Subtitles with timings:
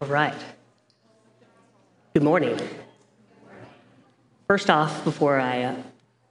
[0.00, 0.34] All right.
[2.14, 2.56] Good morning.
[4.46, 5.76] First off, before I uh,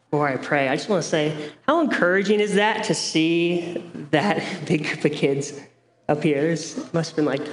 [0.10, 4.42] before I pray, I just want to say how encouraging is that to see that
[4.66, 5.60] big group of kids
[6.08, 6.40] up here?
[6.42, 7.46] There's must have been like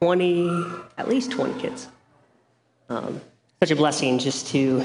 [0.00, 0.64] 20,
[0.96, 1.88] at least 20 kids.
[2.88, 3.20] Um,
[3.60, 4.82] such a blessing just to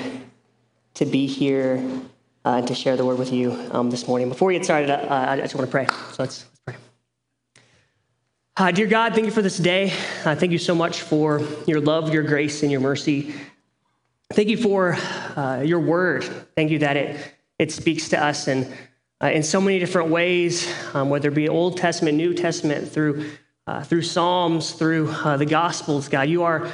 [0.95, 1.77] to be here
[2.43, 4.27] uh, and to share the word with you um, this morning.
[4.27, 5.87] Before we get started, uh, I just want to pray.
[6.11, 6.45] So let's.
[8.55, 9.91] Uh, dear God, thank you for this day.
[10.23, 13.33] Uh, thank you so much for your love, your grace, and your mercy.
[14.31, 14.93] Thank you for
[15.35, 16.23] uh, your word.
[16.55, 18.71] Thank you that it, it speaks to us in,
[19.23, 23.31] uh, in so many different ways, um, whether it be Old Testament, New Testament, through,
[23.65, 26.07] uh, through Psalms, through uh, the Gospels.
[26.07, 26.71] God, you are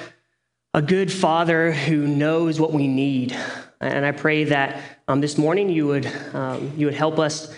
[0.73, 3.33] a good father who knows what we need.
[3.79, 7.57] And I pray that um, this morning you would, um, you would help us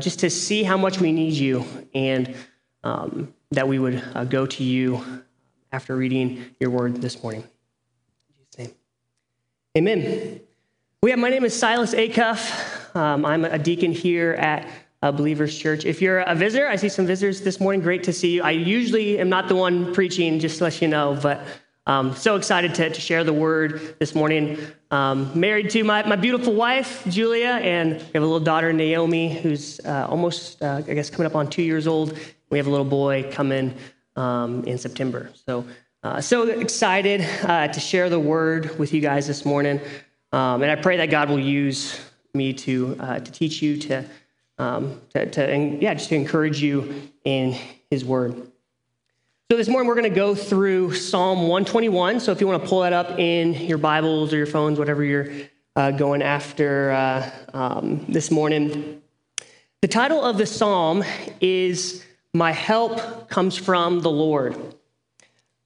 [0.00, 2.34] just to see how much we need you and
[2.84, 5.02] um, that we would uh, go to you
[5.72, 7.44] after reading your word this morning.
[9.76, 10.40] Amen.
[11.02, 12.96] We have, my name is Silas Acuff.
[12.96, 14.68] Um, I'm a deacon here at
[15.00, 15.84] Believers Church.
[15.84, 17.80] If you're a visitor, I see some visitors this morning.
[17.80, 18.42] Great to see you.
[18.42, 21.44] I usually am not the one preaching, just to let you know, but
[21.86, 24.58] um, so excited to, to, share the word this morning.
[24.90, 29.32] Um, married to my, my beautiful wife, Julia, and we have a little daughter, Naomi,
[29.32, 32.18] who's uh, almost, uh, I guess, coming up on two years old.
[32.50, 33.74] We have a little boy coming
[34.16, 35.30] um, in September.
[35.46, 35.66] So,
[36.02, 39.80] uh, so excited uh, to share the word with you guys this morning.
[40.32, 42.00] Um, and I pray that God will use
[42.32, 44.04] me to, uh, to teach you, to,
[44.58, 47.56] um, to, to and, yeah, just to encourage you in
[47.90, 48.34] his word.
[49.50, 52.20] So this morning we're going to go through Psalm 121.
[52.20, 55.04] So if you want to pull that up in your Bibles or your phones, whatever
[55.04, 55.30] you're
[55.76, 59.00] uh, going after uh, um, this morning.
[59.80, 61.04] The title of the psalm
[61.40, 64.56] is "My Help Comes from the Lord,"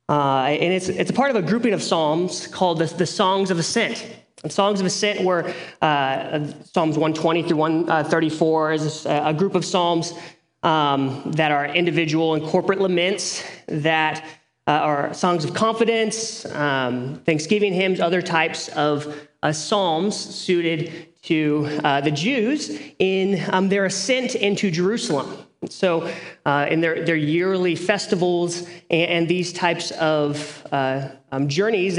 [0.09, 3.51] uh, and it's it's a part of a grouping of psalms called the, the Songs
[3.51, 4.07] of Ascent.
[4.43, 10.15] And Songs of Ascent were uh, Psalms 120 through 134 is a group of psalms
[10.63, 14.25] um, that are individual and corporate laments, that
[14.67, 21.69] uh, are songs of confidence, um, thanksgiving hymns, other types of uh, psalms suited to
[21.85, 25.42] uh, the Jews in um, their ascent into Jerusalem.
[25.69, 26.13] So,
[26.45, 31.99] uh, in their, their yearly festivals and, and these types of uh, um, journeys,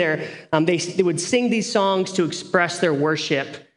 [0.52, 3.68] um, they, they would sing these songs to express their worship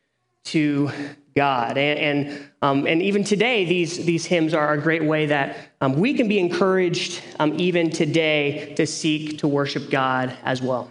[0.44, 0.91] to
[1.36, 1.76] God.
[1.76, 5.94] And, and, um, and even today, these, these hymns are a great way that um,
[5.94, 10.91] we can be encouraged um, even today to seek to worship God as well.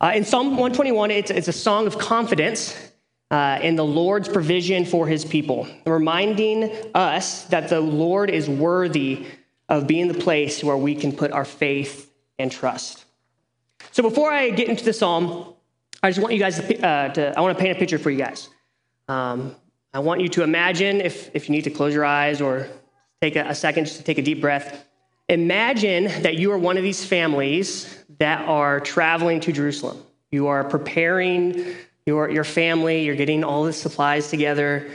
[0.00, 2.87] Uh, in Psalm 121, it's, it's a song of confidence
[3.30, 9.26] uh, in the Lord's provision for his people, reminding us that the Lord is worthy
[9.68, 13.04] of being the place where we can put our faith and trust.
[13.92, 15.54] So before I get into the psalm,
[16.02, 18.10] I just want you guys to, uh, to I want to paint a picture for
[18.10, 18.48] you guys.
[19.08, 19.56] Um,
[19.92, 22.68] I want you to imagine, if, if you need to close your eyes or
[23.20, 24.86] take a, a second just to take a deep breath,
[25.28, 30.02] imagine that you are one of these families that are traveling to Jerusalem.
[30.30, 31.74] You are preparing
[32.08, 34.90] your, your family, you're getting all the supplies together,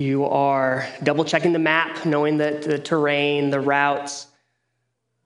[0.00, 4.26] you are double checking the map, knowing the, the terrain, the routes,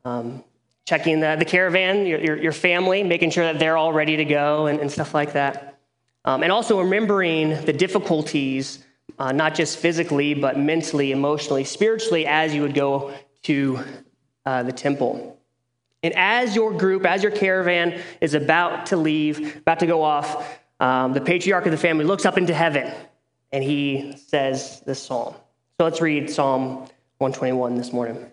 [0.05, 0.45] um,
[0.85, 4.27] checking the, the caravan, your, your, your, family, making sure that they're all ready to
[4.27, 5.79] go and, and stuff like that.
[6.27, 8.85] Um, and also remembering the difficulties,
[9.19, 13.15] uh, not just physically, but mentally, emotionally, spiritually, as you would go
[13.45, 13.79] to
[14.45, 15.39] uh, the temple.
[16.03, 20.61] And as your group, as your caravan is about to leave, about to go off,
[20.83, 22.93] um, the patriarch of the family looks up into heaven
[23.53, 25.33] and he says this psalm.
[25.79, 26.79] So let's read Psalm
[27.19, 28.27] 121 this morning.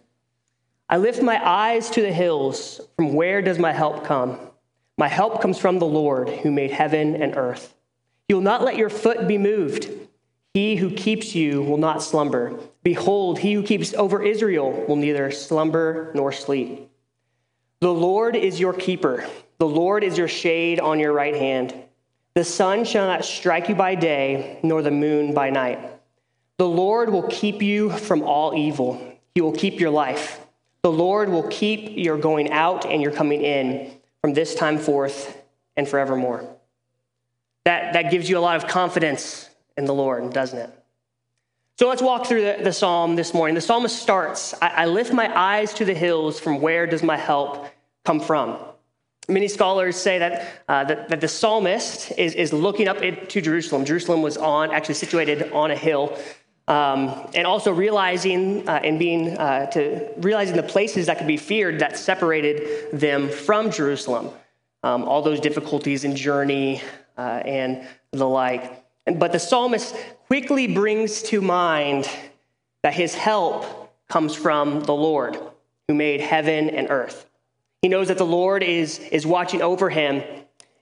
[0.89, 2.81] I lift my eyes to the hills.
[2.95, 4.39] From where does my help come?
[4.97, 7.75] My help comes from the Lord who made heaven and earth.
[8.27, 9.87] You will not let your foot be moved.
[10.55, 12.59] He who keeps you will not slumber.
[12.81, 16.89] Behold, he who keeps over Israel will neither slumber nor sleep.
[17.79, 19.27] The Lord is your keeper.
[19.59, 21.75] The Lord is your shade on your right hand.
[22.39, 25.77] The sun shall not strike you by day, nor the moon by night.
[26.55, 29.13] The Lord will keep you from all evil.
[29.35, 30.39] He will keep your life.
[30.81, 33.91] The Lord will keep your going out and your coming in
[34.21, 35.37] from this time forth
[35.75, 36.47] and forevermore.
[37.65, 40.69] That, that gives you a lot of confidence in the Lord, doesn't it?
[41.77, 43.53] So let's walk through the, the psalm this morning.
[43.53, 47.17] The psalmist starts I, I lift my eyes to the hills, from where does my
[47.17, 47.67] help
[48.05, 48.57] come from?
[49.29, 53.85] Many scholars say that, uh, that, that, the psalmist is, is looking up to Jerusalem.
[53.85, 56.17] Jerusalem was on, actually situated on a hill.
[56.67, 61.37] Um, and also realizing uh, and being uh, to realizing the places that could be
[61.37, 64.29] feared that separated them from Jerusalem,
[64.83, 66.83] um, all those difficulties in journey
[67.17, 68.83] uh, and the like.
[69.07, 69.95] And, But the psalmist
[70.27, 72.07] quickly brings to mind
[72.83, 75.39] that his help comes from the Lord,
[75.87, 77.28] who made heaven and earth.
[77.81, 80.23] He knows that the Lord is, is watching over him,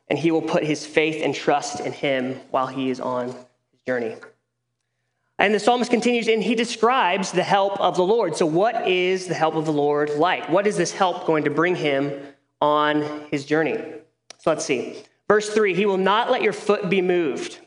[0.09, 3.81] and he will put his faith and trust in him while he is on his
[3.85, 4.15] journey.
[5.39, 8.35] And the psalmist continues and he describes the help of the Lord.
[8.35, 10.49] So, what is the help of the Lord like?
[10.49, 12.11] What is this help going to bring him
[12.59, 13.77] on his journey?
[14.39, 15.03] So, let's see.
[15.27, 17.59] Verse 3 He will not let your foot be moved.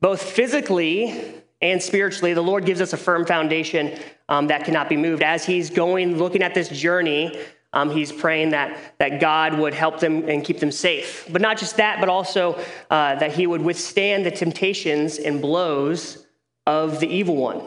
[0.00, 3.98] Both physically and spiritually, the Lord gives us a firm foundation
[4.28, 5.22] um, that cannot be moved.
[5.22, 7.38] As he's going, looking at this journey,
[7.76, 11.28] um, he's praying that, that God would help them and keep them safe.
[11.30, 12.58] But not just that, but also
[12.88, 16.26] uh, that he would withstand the temptations and blows
[16.66, 17.60] of the evil one.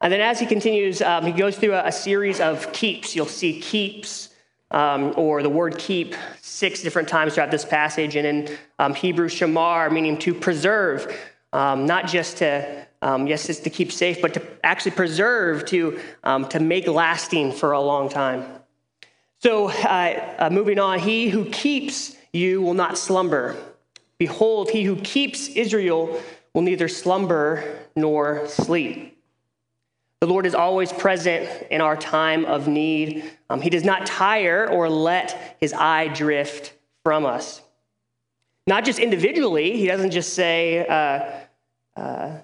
[0.00, 3.14] And then as he continues, um, he goes through a, a, series of keeps.
[3.14, 4.30] You'll see keeps
[4.72, 8.16] um, or the word keep six different times throughout this passage.
[8.16, 11.16] And in um, Hebrew, shamar, meaning to preserve,
[11.52, 16.00] um, not just to, um, yes, it's to keep safe, but to actually preserve, to,
[16.24, 18.44] um, to make lasting for a long time.
[19.42, 23.56] So uh, uh, moving on, he who keeps you will not slumber.
[24.16, 26.22] Behold, he who keeps Israel
[26.54, 29.18] will neither slumber nor sleep.
[30.20, 33.32] The Lord is always present in our time of need.
[33.50, 37.60] Um, he does not tire or let his eye drift from us.
[38.68, 42.38] Not just individually, he doesn't just say, uh, uh,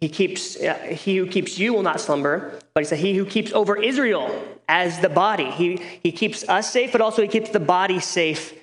[0.00, 3.26] he, keeps, uh, he who keeps you will not slumber, but he said, He who
[3.26, 5.50] keeps over Israel as the body.
[5.50, 8.54] He, he keeps us safe, but also he keeps the body safe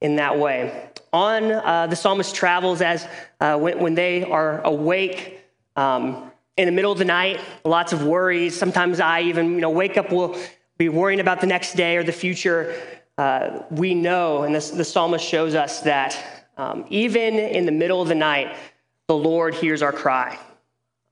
[0.00, 0.88] in that way.
[1.12, 3.06] On uh, the psalmist travels as
[3.40, 5.40] uh, when, when, they are awake
[5.76, 8.58] um, in the middle of the night, lots of worries.
[8.58, 10.36] Sometimes I even you know, wake up, will
[10.78, 12.74] be worrying about the next day or the future.
[13.18, 18.00] Uh, we know, and this, the psalmist shows us that um, even in the middle
[18.00, 18.56] of the night,
[19.08, 20.38] the Lord hears our cry.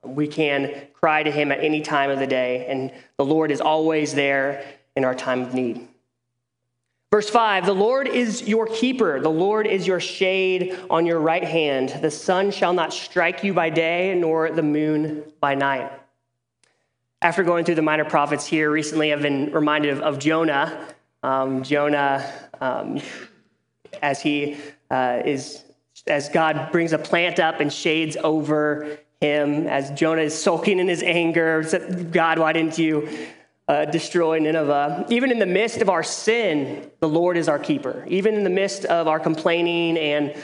[0.03, 3.61] We can cry to him at any time of the day, and the Lord is
[3.61, 4.65] always there
[4.95, 5.87] in our time of need.
[7.11, 11.43] Verse 5 The Lord is your keeper, the Lord is your shade on your right
[11.43, 11.89] hand.
[12.01, 15.91] The sun shall not strike you by day, nor the moon by night.
[17.21, 20.87] After going through the minor prophets here recently, I've been reminded of, of Jonah.
[21.21, 22.99] Um, Jonah, um,
[24.01, 24.57] as he
[24.89, 25.63] uh, is,
[26.07, 30.87] as God brings a plant up and shades over him, as Jonah is sulking in
[30.87, 31.63] his anger,
[32.11, 33.07] God, why didn't you
[33.67, 35.05] uh, destroy Nineveh.
[35.09, 38.05] Even in the midst of our sin, the Lord is our keeper.
[38.09, 40.35] Even in the midst of our complaining, and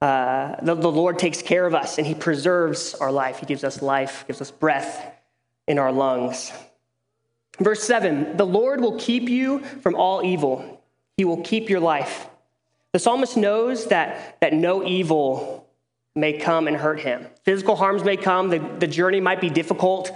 [0.00, 3.38] uh, the, the Lord takes care of us and He preserves our life.
[3.38, 5.14] He gives us life, gives us breath
[5.68, 6.50] in our lungs.
[7.60, 10.82] Verse 7 The Lord will keep you from all evil,
[11.16, 12.26] He will keep your life.
[12.92, 15.63] The psalmist knows that, that no evil
[16.14, 17.26] may come and hurt him.
[17.42, 20.12] Physical harms may come, the, the journey might be difficult.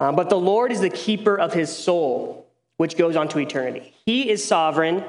[0.00, 2.46] Um, but the Lord is the keeper of his soul,
[2.76, 3.94] which goes on to eternity.
[4.04, 5.04] He is sovereign,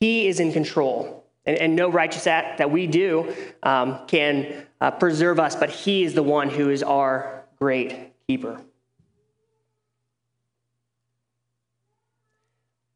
[0.00, 1.24] he is in control.
[1.44, 6.04] And, and no righteous act that we do um, can uh, preserve us, but he
[6.04, 8.60] is the one who is our great keeper.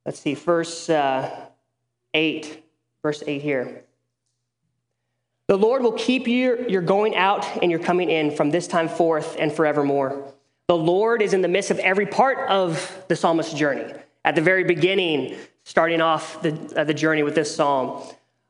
[0.04, 1.46] Let's see, verse uh,
[2.14, 2.62] 8,
[3.02, 3.84] verse 8 here.
[5.48, 8.88] The Lord will keep you, your going out and your coming in from this time
[8.88, 10.32] forth and forevermore.
[10.68, 13.92] The Lord is in the midst of every part of the psalmist's journey.
[14.24, 18.02] At the very beginning, starting off the, uh, the journey with this psalm.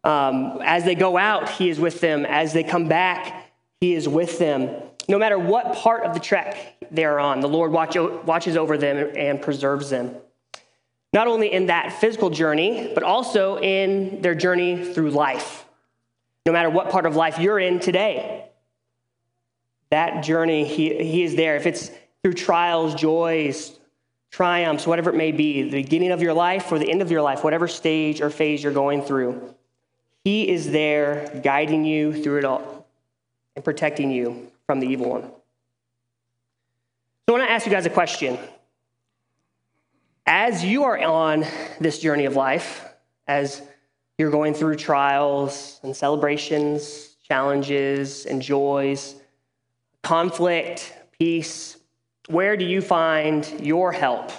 [0.05, 2.27] Um, as they go out, he is with them.
[2.27, 4.71] As they come back, he is with them.
[5.09, 8.77] No matter what part of the trek they are on, the Lord watch, watches over
[8.77, 10.15] them and preserves them.
[11.13, 15.67] Not only in that physical journey, but also in their journey through life.
[16.47, 18.47] No matter what part of life you're in today,
[19.91, 21.57] that journey, he, he is there.
[21.57, 21.91] If it's
[22.23, 23.79] through trials, joys,
[24.31, 27.23] triumphs, whatever it may be, the beginning of your life or the end of your
[27.23, 29.55] life, whatever stage or phase you're going through,
[30.25, 32.87] He is there guiding you through it all
[33.55, 35.23] and protecting you from the evil one.
[37.29, 38.39] So I want to ask you guys a question.
[40.27, 41.45] As you are on
[41.81, 42.85] this journey of life,
[43.27, 43.61] as
[44.23, 49.17] you're going through trials and celebrations, challenges and joys,
[50.05, 51.77] conflict, peace,
[52.29, 54.31] where do you find your help?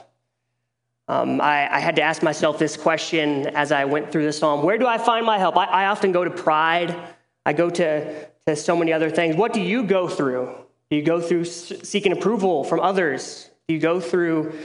[1.09, 4.63] Um, I, I, had to ask myself this question as I went through the psalm.
[4.63, 5.57] Where do I find my help?
[5.57, 6.95] I, I often go to pride.
[7.45, 9.35] I go to, to so many other things.
[9.35, 10.55] What do you go through?
[10.89, 13.49] Do you go through seeking approval from others?
[13.67, 14.57] Do you go through,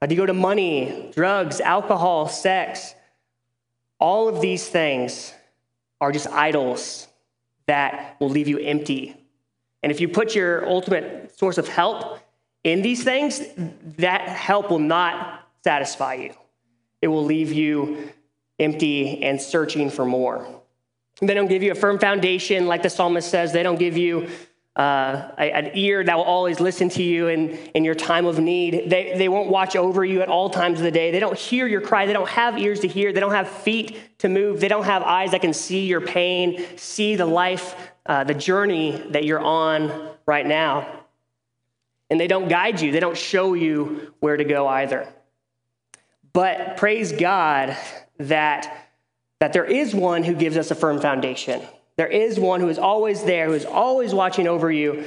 [0.00, 2.94] uh, do you go to money, drugs, alcohol, sex?
[4.02, 5.32] All of these things
[6.00, 7.06] are just idols
[7.66, 9.16] that will leave you empty.
[9.80, 12.18] And if you put your ultimate source of help
[12.64, 13.40] in these things,
[13.98, 16.34] that help will not satisfy you.
[17.00, 18.10] It will leave you
[18.58, 20.48] empty and searching for more.
[21.20, 23.52] They don't give you a firm foundation, like the psalmist says.
[23.52, 24.28] They don't give you
[24.74, 28.88] uh, an ear that will always listen to you in, in your time of need.
[28.88, 31.10] They, they won't watch over you at all times of the day.
[31.10, 32.06] They don't hear your cry.
[32.06, 33.12] They don't have ears to hear.
[33.12, 34.60] They don't have feet to move.
[34.60, 37.76] They don't have eyes that can see your pain, see the life,
[38.06, 41.00] uh, the journey that you're on right now.
[42.08, 45.08] And they don't guide you, they don't show you where to go either.
[46.32, 47.76] But praise God
[48.18, 48.88] that,
[49.40, 51.60] that there is one who gives us a firm foundation.
[51.96, 55.04] There is one who is always there, who is always watching over you,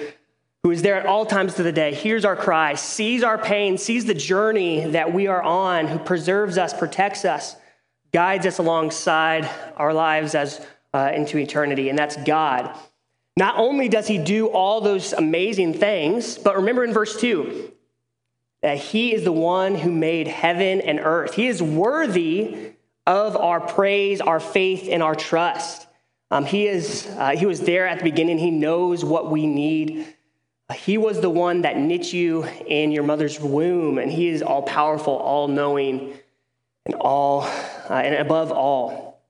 [0.64, 3.78] who is there at all times of the day, hears our cry, sees our pain,
[3.78, 7.56] sees the journey that we are on, who preserves us, protects us,
[8.12, 12.76] guides us alongside our lives as uh, into eternity, and that's God.
[13.38, 17.72] Not only does he do all those amazing things, but remember in verse 2
[18.62, 21.34] that he is the one who made heaven and earth.
[21.34, 22.72] He is worthy
[23.06, 25.86] of our praise, our faith, and our trust.
[26.32, 28.38] Um, he, is, uh, he was there at the beginning.
[28.38, 30.08] He knows what we need.
[30.74, 34.64] He was the one that knit you in your mother's womb, and He is all
[34.64, 36.14] powerful, all knowing,
[36.86, 39.22] and all uh, and above all.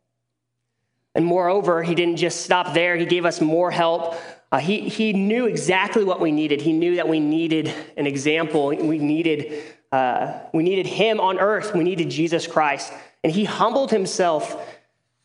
[1.14, 2.96] And moreover, He didn't just stop there.
[2.96, 4.16] He gave us more help.
[4.52, 6.62] Uh, he, he knew exactly what we needed.
[6.62, 8.68] He knew that we needed an example.
[8.68, 9.62] We needed,
[9.92, 11.74] uh, we needed Him on earth.
[11.74, 12.94] We needed Jesus Christ.
[13.25, 14.56] And He humbled Himself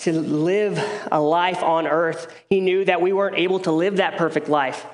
[0.01, 2.35] to live a life on earth.
[2.49, 4.87] He knew that we weren't able to live that perfect life.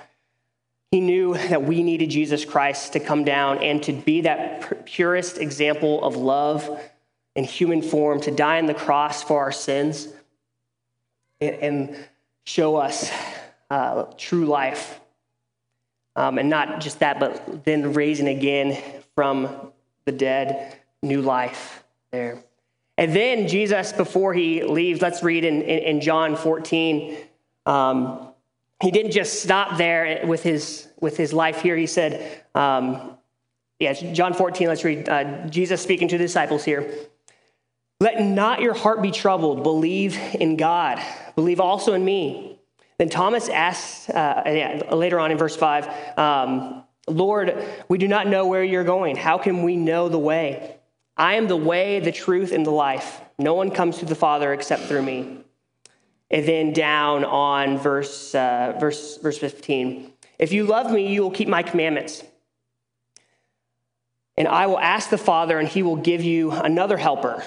[0.90, 5.38] He knew that we needed Jesus Christ to come down and to be that purest
[5.38, 6.80] example of love
[7.34, 10.08] in human form, to die on the cross for our sins
[11.40, 11.96] and
[12.44, 13.10] show us
[13.70, 15.00] uh, true life.
[16.14, 18.82] Um, and not just that, but then raising again
[19.14, 19.72] from
[20.06, 22.42] the dead, new life there.
[22.98, 27.16] And then Jesus, before he leaves, let's read in, in, in John 14.
[27.66, 28.28] Um,
[28.82, 31.76] he didn't just stop there with his, with his life here.
[31.76, 33.16] He said, um,
[33.78, 36.90] yeah, John 14, let's read uh, Jesus speaking to the disciples here.
[38.00, 39.62] Let not your heart be troubled.
[39.62, 41.02] Believe in God.
[41.34, 42.58] Believe also in me.
[42.98, 48.26] Then Thomas asked uh, yeah, later on in verse 5, um, Lord, we do not
[48.26, 49.16] know where you're going.
[49.16, 50.75] How can we know the way?
[51.16, 53.20] I am the way, the truth, and the life.
[53.38, 55.38] No one comes to the Father except through me.
[56.30, 60.12] And then down on verse, uh, verse, verse 15.
[60.38, 62.22] If you love me, you will keep my commandments.
[64.36, 67.42] And I will ask the Father, and he will give you another helper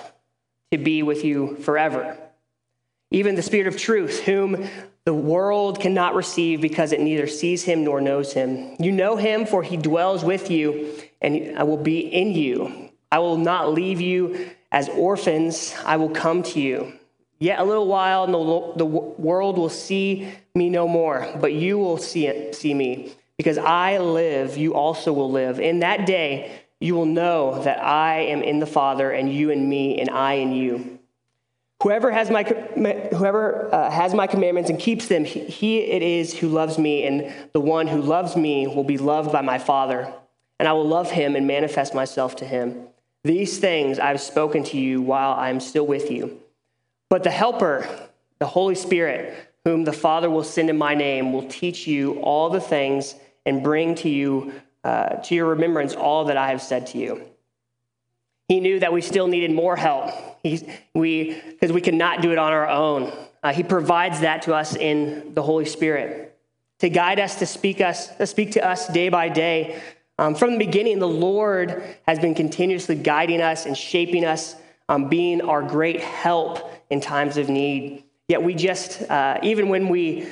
[0.71, 2.17] to be with you forever.
[3.11, 4.67] Even the Spirit of truth, whom
[5.05, 8.75] the world cannot receive because it neither sees him nor knows him.
[8.79, 12.88] You know him, for he dwells with you, and I will be in you.
[13.11, 16.93] I will not leave you as orphans, I will come to you.
[17.39, 21.77] Yet a little while, and the, the world will see me no more, but you
[21.77, 23.13] will see, it, see me.
[23.37, 25.59] Because I live, you also will live.
[25.59, 26.51] In that day,
[26.81, 30.33] you will know that I am in the Father, and you in me, and I
[30.33, 30.99] in you.
[31.81, 36.37] Whoever has my, whoever, uh, has my commandments and keeps them, he, he it is
[36.37, 40.13] who loves me, and the one who loves me will be loved by my Father,
[40.59, 42.87] and I will love him and manifest myself to him.
[43.23, 46.39] These things I've spoken to you while I am still with you.
[47.09, 47.87] But the Helper,
[48.39, 49.33] the Holy Spirit,
[49.65, 53.63] whom the Father will send in my name, will teach you all the things and
[53.63, 57.21] bring to you uh, to your remembrance all that I have said to you.
[58.47, 60.11] He knew that we still needed more help.
[60.41, 63.11] He, we because we cannot do it on our own.
[63.43, 66.37] Uh, he provides that to us in the Holy Spirit
[66.79, 69.81] to guide us, to speak us, to speak to us day by day
[70.19, 74.53] um, from the beginning, the Lord has been continuously guiding us and shaping us,
[74.89, 78.03] um, being our great help in times of need.
[78.27, 80.27] Yet we just, uh, even when we,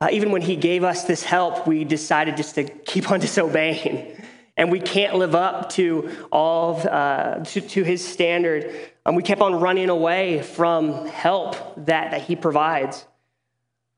[0.00, 4.16] uh, even when He gave us this help, we decided just to keep on disobeying,
[4.56, 8.72] and we can't live up to all of, uh, to, to, His standard.
[9.04, 11.56] Um, we kept on running away from help
[11.86, 13.04] that that He provides.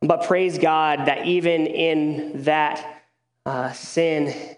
[0.00, 3.02] But praise God that even in that
[3.44, 4.53] uh, sin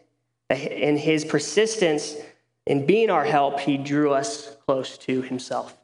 [0.50, 2.14] in his persistence
[2.66, 5.76] in being our help, he drew us close to himself.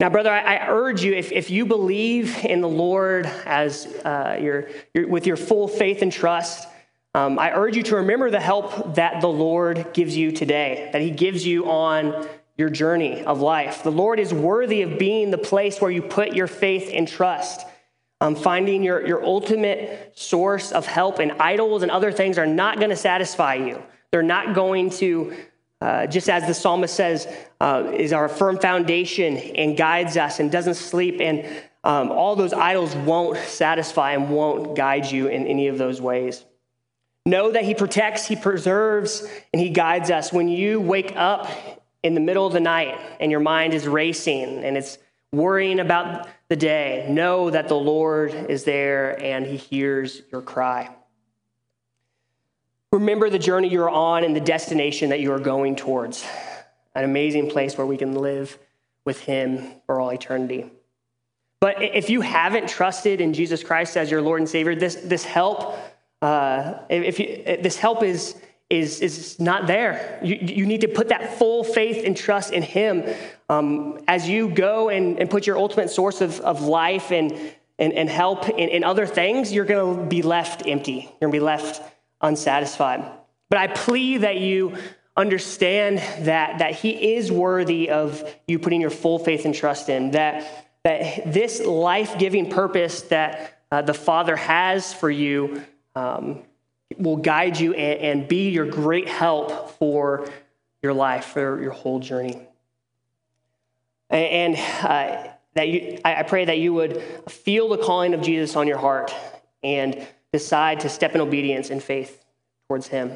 [0.00, 4.70] Now, brother, I, urge you, if, if you believe in the Lord as uh, your,
[4.94, 6.66] your, with your full faith and trust,
[7.14, 11.02] um, I urge you to remember the help that the Lord gives you today, that
[11.02, 12.26] He gives you on
[12.56, 13.82] your journey of life.
[13.82, 17.66] The Lord is worthy of being the place where you put your faith and trust.
[18.22, 22.78] Um, finding your, your ultimate source of help and idols and other things are not
[22.78, 23.82] going to satisfy you.
[24.10, 25.34] They're not going to,
[25.80, 27.26] uh, just as the psalmist says,
[27.60, 31.20] uh, is our firm foundation and guides us and doesn't sleep.
[31.20, 31.46] And
[31.82, 36.44] um, all those idols won't satisfy and won't guide you in any of those ways.
[37.24, 40.32] Know that He protects, He preserves, and He guides us.
[40.32, 41.48] When you wake up
[42.02, 44.98] in the middle of the night and your mind is racing and it's
[45.32, 50.90] worrying about the day, know that the Lord is there and he hears your cry.
[52.92, 56.26] Remember the journey you're on and the destination that you are going towards
[56.96, 58.58] an amazing place where we can live
[59.04, 60.68] with him for all eternity.
[61.60, 65.24] But if you haven't trusted in Jesus Christ as your Lord and Savior, this, this
[65.24, 65.78] help,
[66.20, 68.34] uh, if you, this help is,
[68.70, 70.20] is, is not there.
[70.22, 73.04] You, you need to put that full faith and trust in Him
[73.48, 77.32] um, as you go and, and put your ultimate source of, of life and,
[77.80, 81.08] and, and help in, in other things, you're going to be left empty.
[81.20, 81.82] You're going to be left
[82.20, 83.04] unsatisfied.
[83.48, 84.76] But I plead that you
[85.16, 90.12] understand that, that He is worthy of you putting your full faith and trust in,
[90.12, 95.64] that, that this life giving purpose that uh, the Father has for you.
[95.96, 96.44] Um,
[96.98, 100.28] will guide you and, and be your great help for
[100.82, 102.46] your life, for your whole journey.
[104.08, 108.66] And uh, that you, I pray that you would feel the calling of Jesus on
[108.66, 109.14] your heart
[109.62, 112.24] and decide to step in obedience and faith
[112.68, 113.12] towards Him.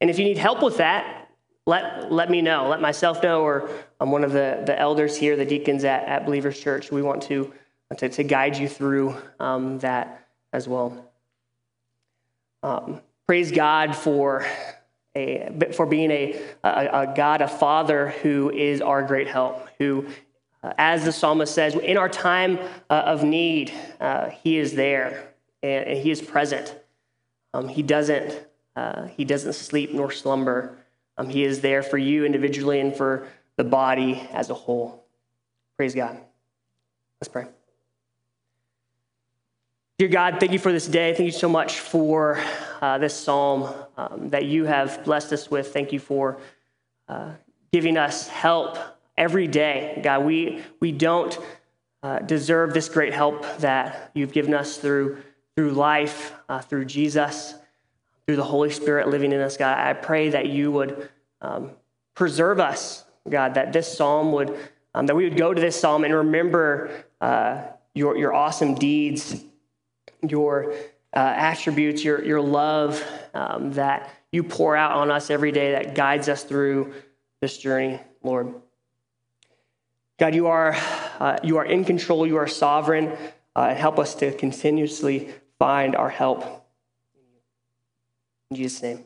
[0.00, 1.30] And if you need help with that,
[1.66, 2.68] let, let me know.
[2.68, 3.68] Let myself know, or
[4.00, 6.92] I'm one of the, the elders here, the deacons at, at Believers Church.
[6.92, 7.52] We want to,
[7.96, 11.10] to, to guide you through um, that as well.
[12.66, 14.44] Um, praise God for
[15.14, 20.08] a, for being a, a, a, God, a Father who is our great help, who,
[20.64, 22.58] uh, as the psalmist says, in our time
[22.90, 25.28] uh, of need, uh, He is there
[25.62, 26.74] and, and He is present.
[27.54, 30.76] Um, he doesn't uh, He doesn't sleep nor slumber.
[31.16, 35.06] Um, he is there for you individually and for the body as a whole.
[35.76, 36.18] Praise God.
[37.20, 37.46] Let's pray.
[39.98, 41.14] Dear God, thank you for this day.
[41.14, 42.38] Thank you so much for
[42.82, 45.72] uh, this psalm um, that you have blessed us with.
[45.72, 46.36] Thank you for
[47.08, 47.30] uh,
[47.72, 48.76] giving us help
[49.16, 49.98] every day.
[50.04, 51.38] God, we, we don't
[52.02, 55.22] uh, deserve this great help that you've given us through,
[55.54, 57.54] through life, uh, through Jesus,
[58.26, 59.56] through the Holy Spirit living in us.
[59.56, 61.08] God, I pray that you would
[61.40, 61.70] um,
[62.14, 64.58] preserve us, God, that this psalm would,
[64.94, 66.90] um, that we would go to this psalm and remember
[67.22, 67.62] uh,
[67.94, 69.42] your, your awesome deeds
[70.30, 70.72] your
[71.14, 73.02] uh, attributes, your, your love
[73.34, 76.92] um, that you pour out on us every day that guides us through
[77.40, 78.54] this journey, Lord.
[80.18, 80.74] God, you are,
[81.20, 83.08] uh, you are in control, you are sovereign,
[83.54, 86.66] uh, and help us to continuously find our help.
[88.50, 89.04] In Jesus' name.